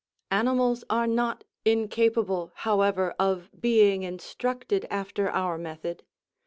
[0.31, 6.01] Animals are not incapable, however, of being instructed after our method.